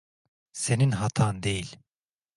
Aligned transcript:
Senin 0.51 0.91
hatan 0.91 1.43
değil. 1.43 1.77